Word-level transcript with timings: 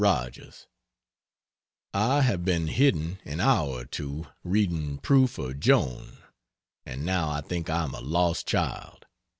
ROGERS, 0.03 0.65
I 1.93 2.21
have 2.21 2.43
been 2.43 2.69
hidden 2.69 3.19
an 3.23 3.39
hour 3.39 3.69
or 3.81 3.85
two, 3.85 4.25
reading 4.43 4.97
proof 4.97 5.37
of 5.37 5.59
Joan 5.59 6.17
and 6.87 7.05
now 7.05 7.29
I 7.29 7.41
think 7.41 7.69
I 7.69 7.83
am 7.83 7.93
a 7.93 7.99
lost 8.01 8.47
child. 8.47 9.05